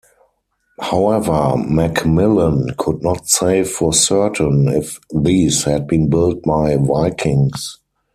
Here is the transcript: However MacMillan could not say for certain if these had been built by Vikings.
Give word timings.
However 0.79 1.55
MacMillan 1.57 2.75
could 2.77 3.03
not 3.03 3.29
say 3.29 3.63
for 3.63 3.93
certain 3.93 4.67
if 4.67 4.99
these 5.15 5.65
had 5.65 5.85
been 5.85 6.09
built 6.09 6.41
by 6.41 6.75
Vikings. 6.77 7.77